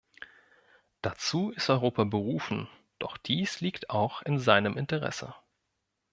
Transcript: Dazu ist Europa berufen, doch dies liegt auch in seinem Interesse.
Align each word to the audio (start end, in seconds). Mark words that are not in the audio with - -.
Dazu 1.03 1.51
ist 1.51 1.69
Europa 1.69 2.05
berufen, 2.05 2.67
doch 2.97 3.17
dies 3.17 3.61
liegt 3.61 3.91
auch 3.91 4.23
in 4.23 4.39
seinem 4.39 4.75
Interesse. 4.75 5.35